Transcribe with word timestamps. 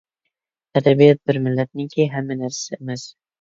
ئەدەبىيات 0.79 1.21
بىر 1.31 1.39
مىللەتنىڭكى 1.49 2.09
ھەممە 2.15 2.39
نەرسىسى 2.41 2.81
ئەمەس. 2.81 3.07